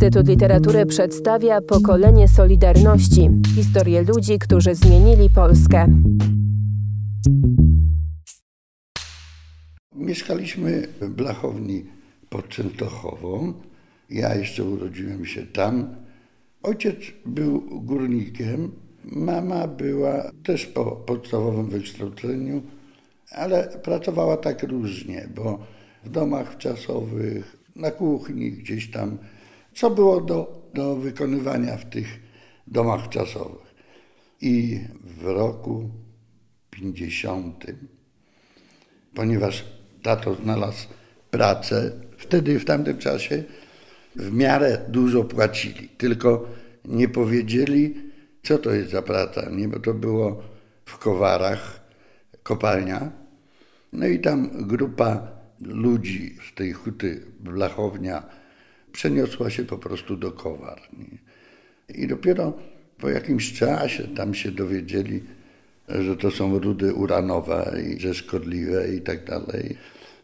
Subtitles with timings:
[0.00, 5.86] Instytut Literatury przedstawia pokolenie Solidarności historię ludzi, którzy zmienili Polskę.
[9.94, 11.84] Mieszkaliśmy w Blachowni
[12.28, 13.52] pod Częstochową.
[14.10, 15.94] Ja jeszcze urodziłem się tam.
[16.62, 18.72] Ojciec był górnikiem,
[19.04, 22.62] mama była też po podstawowym wykształceniu,
[23.32, 25.58] ale pracowała tak różnie, bo
[26.04, 29.18] w domach czasowych, na kuchni gdzieś tam,
[29.74, 32.20] co było do, do wykonywania w tych
[32.66, 33.74] domach czasowych.
[34.40, 35.90] I w roku
[36.70, 37.66] 50,
[39.14, 39.64] ponieważ
[40.02, 40.88] tato znalazł
[41.30, 43.44] pracę, wtedy w tamtym czasie
[44.16, 46.46] w miarę dużo płacili, tylko
[46.84, 47.94] nie powiedzieli,
[48.42, 49.68] co to jest za praca, nie?
[49.68, 50.42] bo to było
[50.84, 51.80] w Kowarach,
[52.42, 53.12] kopalnia.
[53.92, 55.28] No i tam grupa
[55.60, 58.22] ludzi z tej huty Blachownia
[58.92, 60.80] przeniosła się po prostu do Kowar.
[60.92, 61.18] Nie?
[61.94, 62.52] I dopiero
[62.98, 65.22] po jakimś czasie tam się dowiedzieli,
[65.88, 69.76] że to są rudy uranowe i że szkodliwe i tak dalej.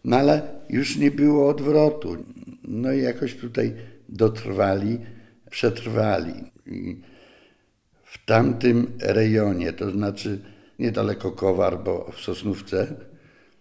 [0.05, 2.17] No ale już nie było odwrotu.
[2.65, 3.75] No i jakoś tutaj
[4.09, 4.99] dotrwali,
[5.51, 6.35] przetrwali.
[6.67, 6.97] I
[8.05, 10.41] w tamtym rejonie, to znaczy
[10.79, 12.95] niedaleko Kowar, bo w Sosnówce,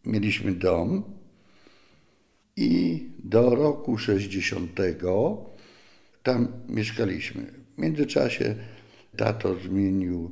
[0.06, 1.04] mieliśmy dom
[2.58, 4.72] i do roku 60
[6.24, 7.44] tam mieszkaliśmy.
[7.78, 8.56] W międzyczasie
[9.18, 10.32] tato zmienił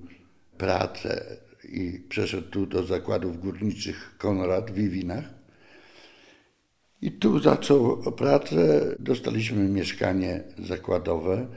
[0.57, 1.25] pracę
[1.69, 5.33] i przeszedł tu do zakładów górniczych Konrad w Wiwinach.
[7.01, 11.47] I tu zaczął pracę, dostaliśmy mieszkanie zakładowe.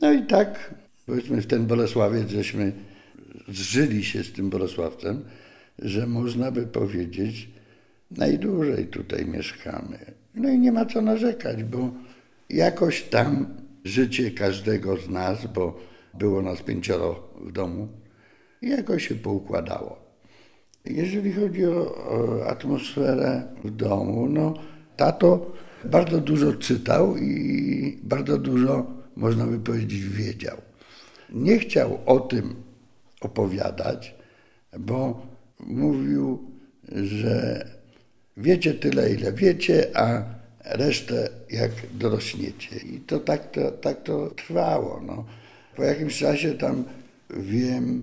[0.00, 0.74] No i tak,
[1.06, 2.72] powiedzmy, w ten Bolesławiec żeśmy
[3.48, 5.24] zżyli się z tym Bolesławcem,
[5.78, 7.48] że można by powiedzieć,
[8.10, 9.98] najdłużej tutaj mieszkamy.
[10.34, 11.90] No i nie ma co narzekać, bo
[12.50, 13.46] jakoś tam
[13.84, 15.78] życie każdego z nas, bo
[16.14, 17.88] było nas pięcioro w domu,
[18.62, 19.98] jakoś się poukładało.
[20.84, 24.54] Jeżeli chodzi o, o atmosferę w domu, no
[24.96, 25.52] tato
[25.84, 28.86] bardzo dużo czytał i bardzo dużo,
[29.16, 30.56] można by powiedzieć, wiedział.
[31.30, 32.54] Nie chciał o tym
[33.20, 34.14] opowiadać,
[34.78, 35.26] bo
[35.60, 36.50] mówił,
[36.92, 37.64] że
[38.38, 40.22] wiecie tyle, ile wiecie, a
[40.64, 42.76] resztę jak dorośniecie.
[42.76, 45.00] I to tak to, tak to trwało.
[45.06, 45.24] No.
[45.76, 46.84] Po jakimś czasie tam
[47.30, 48.02] wiem,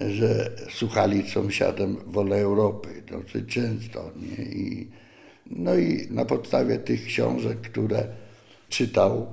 [0.00, 4.10] że słuchali sąsiadem Wolę Europy dosyć często.
[4.16, 4.44] Nie?
[4.44, 4.88] I,
[5.46, 8.06] no i na podstawie tych książek, które
[8.68, 9.26] czytał,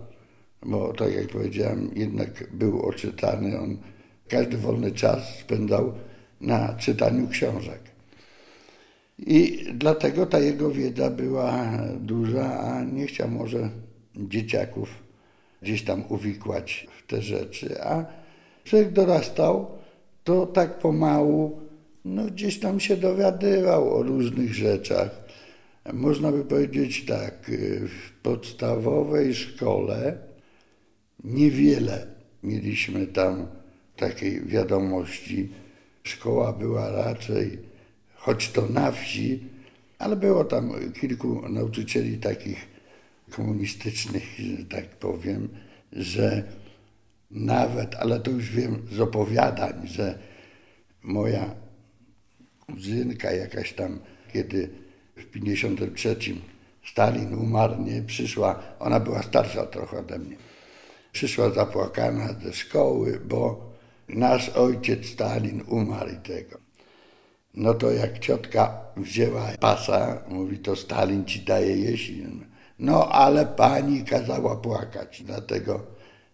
[0.66, 3.78] bo tak jak powiedziałem, jednak był oczytany, on
[4.28, 5.94] każdy wolny czas spędzał
[6.41, 7.80] na czytaniu książek.
[9.19, 13.69] I dlatego ta jego wiedza była duża, a nie chciał może
[14.16, 14.89] dzieciaków
[15.61, 17.83] gdzieś tam uwikłać w te rzeczy.
[17.83, 18.06] A
[18.63, 19.67] człowiek dorastał,
[20.23, 21.67] to tak pomału
[22.07, 25.09] no gdzieś tam się dowiadywał o różnych rzeczach.
[25.94, 27.51] Można by powiedzieć tak,
[27.88, 30.17] w podstawowej szkole
[31.23, 32.07] niewiele
[32.44, 33.47] mieliśmy tam
[33.95, 35.50] takiej wiadomości.
[36.03, 37.59] Szkoła była raczej,
[38.27, 39.43] choć to na wsi,
[39.99, 40.71] ale było tam
[41.01, 42.67] kilku nauczycieli takich
[43.31, 45.49] komunistycznych, że tak powiem,
[45.91, 46.43] że
[47.31, 50.19] nawet, ale to już wiem z opowiadań, że
[51.03, 51.55] moja
[52.65, 53.99] kuzynka jakaś tam,
[54.33, 54.69] kiedy
[55.15, 56.15] w 53
[56.85, 60.35] Stalin umarł, nie, przyszła, ona była starsza trochę ode mnie,
[61.11, 63.71] przyszła zapłakana ze szkoły, bo
[64.09, 66.66] nasz ojciec Stalin umarł i tego.
[67.57, 72.12] No to jak ciotka wzięła pasa, mówi, to Stalin ci daje jeść.
[72.79, 75.85] No ale pani kazała płakać, dlatego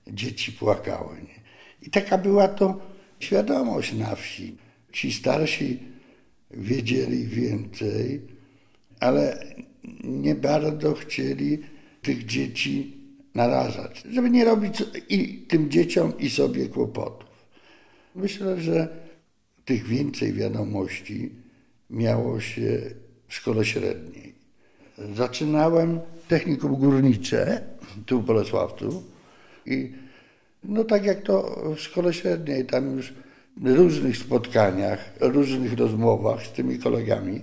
[0.07, 1.15] dzieci płakały.
[1.15, 1.39] Nie?
[1.81, 2.79] I taka była to
[3.19, 4.57] świadomość na wsi.
[4.91, 5.79] Ci starsi
[6.51, 8.21] wiedzieli więcej,
[8.99, 9.45] ale
[10.03, 11.59] nie bardzo chcieli
[12.01, 12.97] tych dzieci
[13.35, 17.29] narażać, żeby nie robić i tym dzieciom, i sobie kłopotów.
[18.15, 19.02] Myślę, że
[19.65, 21.31] tych więcej wiadomości
[21.89, 22.81] miało się
[23.27, 24.33] w szkole średniej.
[25.15, 27.61] Zaczynałem technikum górnicze
[28.05, 29.03] tu w Bolesławcu
[29.65, 29.91] i
[30.63, 33.13] no tak jak to w szkole średniej, tam już
[33.63, 37.41] różnych spotkaniach, różnych rozmowach z tymi kolegami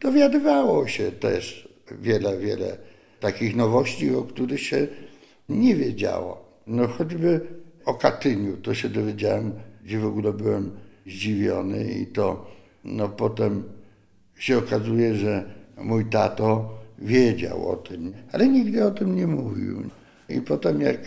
[0.00, 1.68] dowiadywało się też
[2.00, 2.76] wiele, wiele
[3.20, 4.86] takich nowości, o których się
[5.48, 6.44] nie wiedziało.
[6.66, 7.40] No choćby
[7.84, 9.52] o Katyniu to się dowiedziałem,
[9.84, 10.70] gdzie w ogóle byłem
[11.06, 12.54] zdziwiony i to
[12.84, 13.62] no potem
[14.38, 15.44] się okazuje, że
[15.76, 19.82] mój tato wiedział o tym, ale nigdy o tym nie mówił.
[20.28, 20.98] I potem jak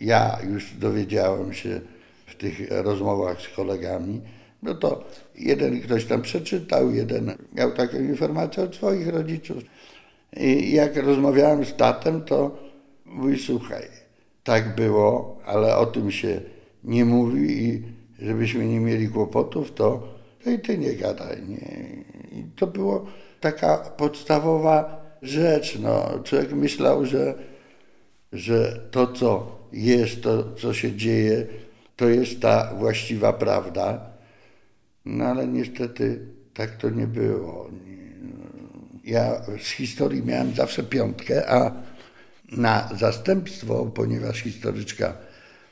[0.00, 1.80] ja już dowiedziałem się
[2.26, 4.20] w tych rozmowach z kolegami,
[4.62, 5.04] no to
[5.38, 9.62] jeden ktoś tam przeczytał, jeden miał taką informację od swoich rodziców.
[10.36, 12.58] I jak rozmawiałem z tatem, to
[13.04, 13.82] mówi, słuchaj,
[14.44, 16.40] tak było, ale o tym się
[16.84, 17.82] nie mówi i
[18.22, 21.42] żebyśmy nie mieli kłopotów, to, i ty nie gadaj.
[21.48, 21.86] Nie.
[22.32, 23.06] I to było
[23.40, 25.78] taka podstawowa rzecz.
[25.78, 26.10] No.
[26.24, 27.34] Człowiek myślał, że,
[28.32, 31.46] że to, co jest, to, co się dzieje,
[31.96, 34.10] to jest ta właściwa prawda.
[35.04, 37.70] No ale niestety tak to nie było.
[39.04, 41.72] Ja z historii miałem zawsze piątkę, a
[42.52, 45.14] na zastępstwo, ponieważ historyczka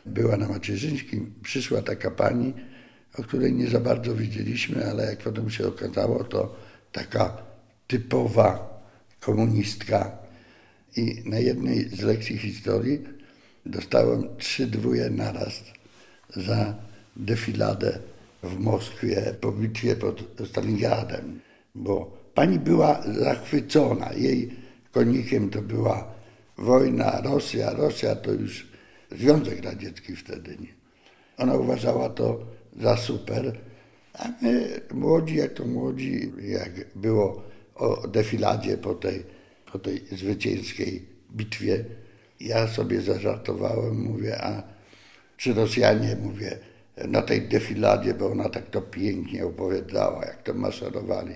[0.08, 2.54] była na macierzyńskim, przyszła taka pani,
[3.18, 6.56] o której nie za bardzo widzieliśmy, ale jak potem się okazało, to
[6.92, 7.36] taka
[7.86, 8.80] typowa
[9.20, 10.18] komunistka.
[10.96, 13.04] I na jednej z lekcji historii
[13.66, 15.64] dostałem trzy dwóje naraz
[16.36, 16.74] za
[17.16, 17.98] defiladę
[18.42, 21.40] w Moskwie po bitwie pod Stalingradem,
[21.74, 24.12] bo pani była zachwycona.
[24.12, 24.56] Jej
[24.92, 26.14] konikiem to była
[26.58, 27.70] wojna, Rosja.
[27.72, 28.67] Rosja to już
[29.10, 30.78] Związek Radziecki wtedy, nie?
[31.38, 32.40] Ona uważała to
[32.80, 33.58] za super,
[34.14, 37.42] a my młodzi, jak to młodzi, jak było
[37.74, 39.24] o defiladzie po tej,
[39.72, 41.84] po tej zwycięskiej bitwie,
[42.40, 44.62] ja sobie zażartowałem, mówię, a
[45.36, 46.58] czy Rosjanie, mówię,
[47.08, 51.34] na tej defiladzie, bo ona tak to pięknie opowiadała, jak to maszerowali.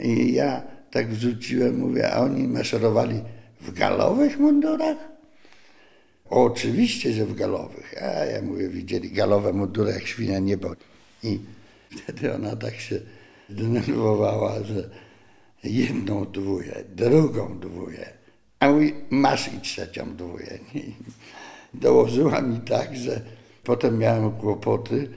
[0.00, 3.22] I ja tak wrzuciłem, mówię, a oni maszerowali
[3.60, 5.17] w galowych mundurach?
[6.30, 8.02] Oczywiście, że w galowych.
[8.02, 10.74] A ja mówię, widzieli galowe mundury jak świnia niebo.
[11.22, 11.38] I
[11.90, 13.00] wtedy ona tak się
[13.50, 14.90] zdenerwowała, że
[15.64, 18.12] jedną dwuję, drugą dwuję,
[18.60, 20.58] a mówi, masz i trzecią dwuję.
[20.74, 20.94] I
[21.74, 23.20] dołożyła mi tak, że
[23.64, 25.08] potem miałem kłopoty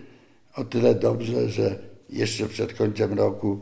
[0.55, 1.79] o tyle dobrze, że
[2.09, 3.59] jeszcze przed końcem roku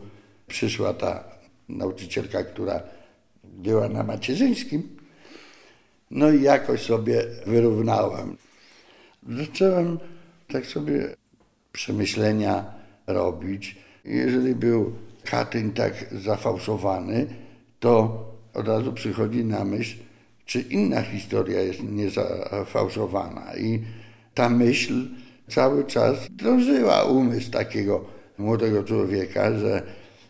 [0.48, 1.24] przyszła ta
[1.70, 2.84] nauczycielka, która
[3.44, 4.99] była na macierzyńskim.
[6.12, 8.38] No i jakoś sobie wyrównałem.
[9.30, 10.00] Zacząłem
[10.48, 11.16] tak sobie
[11.72, 12.66] przemyślenia
[13.08, 13.78] robić.
[14.06, 17.28] Jeżeli był Katyń tak zafałszowany,
[17.80, 18.24] to
[18.54, 19.98] od razu przychodzi na myśl,
[20.46, 23.58] czy inna historia jest niezafałszowana.
[23.58, 23.84] I
[24.34, 25.08] ta myśl
[25.50, 28.06] cały czas drążyła umysł takiego
[28.38, 29.84] młodego człowieka, że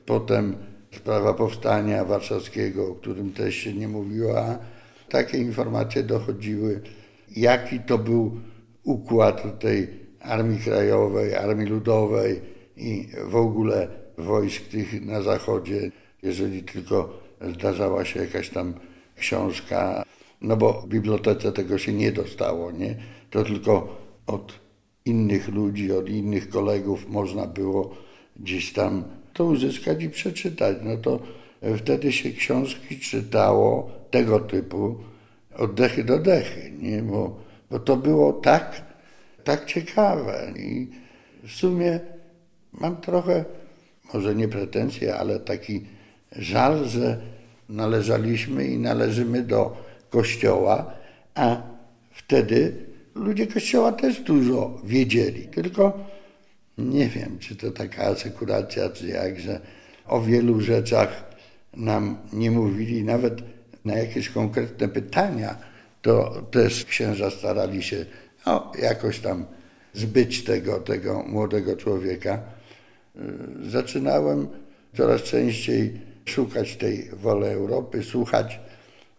[0.06, 0.56] potem
[0.96, 4.60] sprawa powstania warszawskiego, o którym też się nie mówiła,
[5.10, 6.82] takie informacje dochodziły,
[7.36, 8.40] jaki to był
[8.84, 9.88] układ tej
[10.20, 12.42] Armii Krajowej, Armii Ludowej
[12.78, 15.92] i w ogóle wojsk tych na zachodzie,
[16.24, 17.20] jeżeli tylko
[17.54, 18.74] zdarzała się jakaś tam
[19.18, 20.04] książka,
[20.42, 22.96] no bo w bibliotece tego się nie dostało, nie?
[23.30, 23.98] To tylko
[24.28, 24.60] od
[25.06, 27.96] innych ludzi, od innych kolegów można było
[28.36, 29.04] gdzieś tam
[29.34, 30.78] to uzyskać i przeczytać.
[30.84, 31.20] No to
[31.78, 34.98] wtedy się książki czytało tego typu
[35.58, 37.02] od dechy do dechy, nie?
[37.02, 37.40] Bo,
[37.72, 38.82] bo to było tak,
[39.44, 40.88] tak ciekawe i
[41.44, 42.00] w sumie
[42.74, 43.46] mam trochę,
[44.14, 45.86] może nie pretensje, ale taki
[46.32, 47.22] żal, że
[47.70, 49.78] należaliśmy i należymy do
[50.10, 50.94] Kościoła,
[51.36, 51.62] a
[52.12, 52.74] wtedy
[53.16, 56.00] ludzie Kościoła też dużo wiedzieli, tylko
[56.78, 59.60] nie wiem, czy to taka asekuracja, czy jak, że
[60.08, 61.24] o wielu rzeczach
[61.74, 63.42] nam nie mówili, nawet
[63.86, 65.56] na jakieś konkretne pytania,
[66.02, 68.06] to też księża starali się
[68.46, 69.46] no, jakoś tam
[69.94, 72.40] zbyć tego, tego młodego człowieka.
[73.16, 74.48] Y, zaczynałem
[74.98, 78.60] coraz częściej szukać tej woli Europy, słuchać.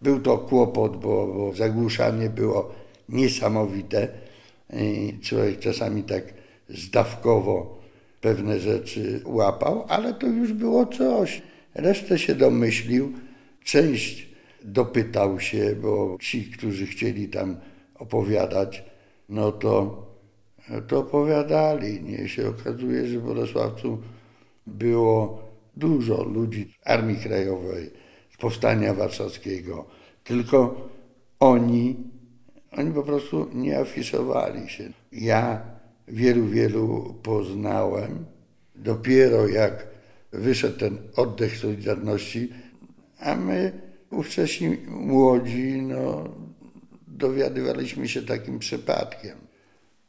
[0.03, 2.75] Był to kłopot, bo, bo zagłuszanie było
[3.09, 4.09] niesamowite
[4.73, 6.25] i człowiek czasami tak
[6.69, 7.81] zdawkowo
[8.21, 11.43] pewne rzeczy łapał, ale to już było coś.
[11.75, 13.13] Resztę się domyślił,
[13.65, 14.30] część
[14.65, 17.57] dopytał się, bo ci, którzy chcieli tam
[17.95, 18.85] opowiadać,
[19.29, 20.07] no to,
[20.89, 22.03] to opowiadali.
[22.03, 23.99] Nie się okazuje, że w Bolesławcu
[24.67, 25.43] było
[25.77, 27.91] dużo ludzi z Armii Krajowej,
[28.35, 29.87] z Powstania Warszawskiego,
[30.25, 30.89] tylko
[31.41, 31.97] oni,
[32.73, 34.91] oni po prostu nie afiszowali się.
[35.13, 35.63] Ja
[36.09, 38.25] wielu, wielu poznałem.
[38.77, 39.87] Dopiero jak
[40.33, 42.49] wyszedł ten oddech Solidarności,
[43.19, 43.80] a my
[44.11, 46.29] ówcześni młodzi, no,
[47.09, 49.39] dowiadywaliśmy się takim przypadkiem.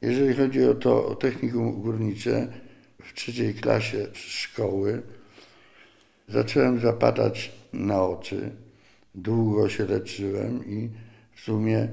[0.02, 2.48] Jeżeli chodzi o to o technikum górnicze,
[3.04, 5.02] w trzeciej klasie szkoły
[6.28, 8.52] zacząłem zapadać na oczy.
[9.16, 10.90] Długo się leczyłem i
[11.36, 11.88] w sumie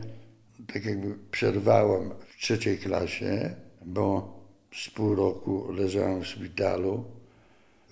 [0.72, 4.38] tak jakby przerwałem w trzeciej klasie, bo
[4.74, 7.04] z pół roku leżałem w szpitalu,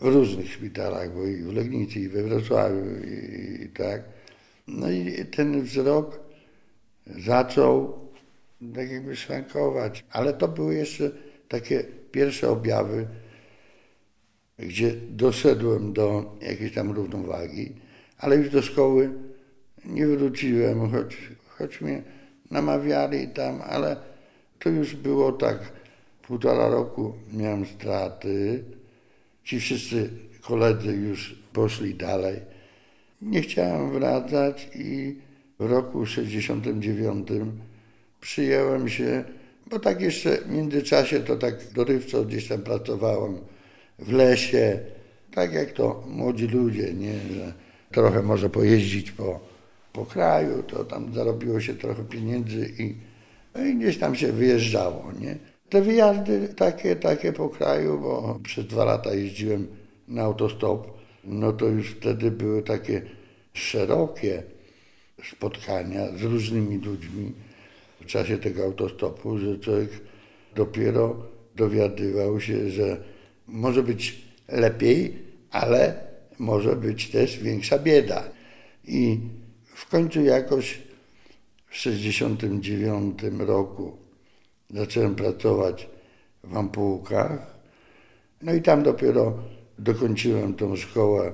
[0.01, 4.03] w różnych szpitalach, bo i w Legnicy, i we Wrocławiu, i, i tak.
[4.67, 6.21] No i ten wzrok
[7.07, 7.99] zaczął
[8.75, 11.11] tak jakby szwankować, ale to były jeszcze
[11.49, 13.07] takie pierwsze objawy,
[14.59, 17.73] gdzie doszedłem do jakiejś tam równowagi,
[18.19, 19.11] ale już do szkoły
[19.85, 21.17] nie wróciłem, choć,
[21.49, 22.03] choć mnie
[22.51, 23.97] namawiali tam, ale
[24.59, 25.73] to już było tak,
[26.23, 28.65] półtora roku miałem straty,
[29.47, 30.11] ci wszyscy
[30.41, 32.37] koledzy już poszli dalej.
[33.23, 35.17] Nie chciałem wracać i
[35.59, 37.29] w roku 69
[38.21, 39.25] przyjęłem się,
[39.67, 43.39] bo tak jeszcze w międzyczasie to tak dorywczo gdzieś tam pracowałem
[43.99, 44.81] w lesie,
[45.35, 47.53] tak jak to młodzi ludzie, nie, że
[47.93, 49.41] trochę może pojeździć po,
[49.93, 52.95] po kraju, to tam zarobiło się trochę pieniędzy i,
[53.55, 55.56] no i gdzieś tam się wyjeżdżało, nie.
[55.69, 59.67] Te wyjazdy takie, takie po kraju, bo przez dwa lata jeździłem
[60.09, 63.03] na autostop, no to już wtedy były takie
[63.53, 64.43] szerokie
[65.31, 67.33] spotkania z różnymi ludźmi
[68.01, 69.91] w czasie tego autostopu, że człowiek
[70.55, 71.17] dopiero
[71.57, 72.97] dowiadywał się, że
[73.47, 75.19] może być lepiej,
[75.51, 75.95] ale
[76.39, 78.25] może być też większa bieda.
[78.85, 79.19] I
[79.65, 80.79] w końcu jakoś
[81.67, 84.06] w 1969 roku
[84.71, 85.89] zacząłem pracować
[86.45, 87.57] w Ampułkach.
[88.43, 89.35] No i tam dopiero
[89.79, 91.33] dokończyłem tą szkołę,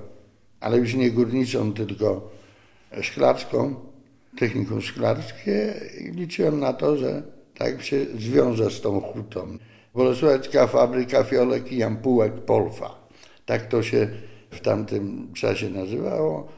[0.60, 2.30] ale już nie górniczą, tylko
[3.00, 3.74] szklarską,
[4.38, 7.22] technikum szklarskie i liczyłem na to, że
[7.54, 9.58] tak się zwiążę z tą hutą.
[9.94, 12.94] Bolesławecka Fabryka Fiolek i Ampułek Polfa.
[13.46, 14.08] Tak to się
[14.50, 16.48] w tamtym czasie nazywało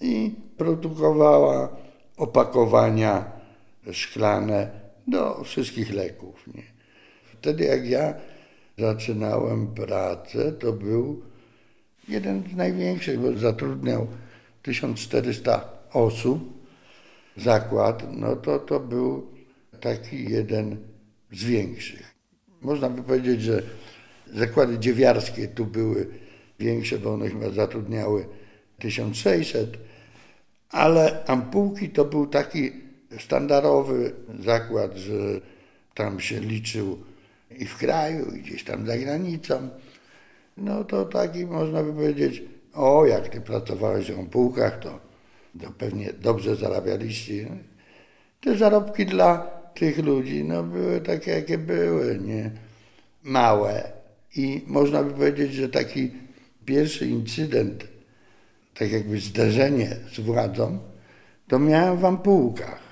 [0.00, 1.68] i produkowała
[2.16, 3.24] opakowania
[3.92, 6.46] szklane do wszystkich leków.
[6.54, 6.62] Nie?
[7.24, 8.14] Wtedy jak ja
[8.78, 11.22] zaczynałem pracę, to był
[12.08, 14.06] jeden z największych, bo zatrudniał
[14.62, 16.62] 1400 osób.
[17.36, 19.26] Zakład, no to to był
[19.80, 20.76] taki jeden
[21.32, 22.14] z większych.
[22.60, 23.62] Można by powiedzieć, że
[24.34, 26.06] zakłady dziewiarskie tu były
[26.58, 28.26] większe, bo one chyba zatrudniały
[28.78, 29.78] 1600,
[30.70, 32.72] ale ampułki to był taki
[33.18, 34.12] standardowy
[34.44, 35.12] zakład, że
[35.94, 36.98] tam się liczył
[37.58, 39.68] i w kraju, i gdzieś tam za granicą.
[40.56, 42.42] No to taki można by powiedzieć,
[42.74, 45.00] o jak ty pracowałeś w ampułkach, to,
[45.60, 47.46] to pewnie dobrze zarabialiście.
[48.40, 49.38] Te zarobki dla
[49.74, 52.50] tych ludzi no, były takie, jakie były, nie?
[53.22, 53.92] Małe.
[54.36, 56.10] I można by powiedzieć, że taki
[56.64, 57.84] pierwszy incydent,
[58.74, 60.78] tak jakby zderzenie z władzą,
[61.48, 62.91] to miałem w ampułkach.